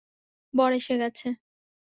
[0.53, 1.27] বর এসে গেছে।